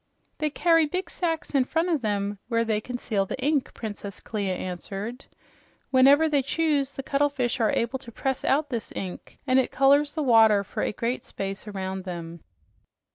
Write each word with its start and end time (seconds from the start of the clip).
"They 0.39 0.49
carry 0.49 0.87
big 0.87 1.11
sacks 1.11 1.51
in 1.53 1.63
front 1.63 1.89
of 1.89 2.01
them 2.01 2.39
where 2.47 2.65
they 2.65 2.81
conceal 2.81 3.27
the 3.27 3.37
ink," 3.39 3.71
Princess 3.75 4.19
Clia 4.19 4.55
answered. 4.55 5.25
"Whenever 5.91 6.27
they 6.27 6.41
choose, 6.41 6.95
the 6.95 7.03
cuttlefish 7.03 7.59
are 7.59 7.71
able 7.71 7.99
to 7.99 8.11
press 8.11 8.43
out 8.43 8.69
this 8.71 8.91
ink, 8.95 9.37
and 9.45 9.59
it 9.59 9.69
colors 9.69 10.13
the 10.13 10.23
water 10.23 10.63
for 10.63 10.81
a 10.81 10.91
great 10.91 11.23
space 11.23 11.67
around 11.67 12.03
them." 12.05 12.43